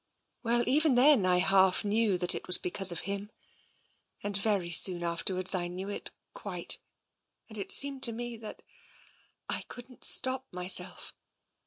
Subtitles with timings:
[0.43, 3.29] "Well, even then, I half knew that it was because of him.
[4.23, 6.79] And very soon afterwards I knew it quite.
[7.47, 8.63] And it seemed to me that
[9.47, 11.13] I couldn't stop myself.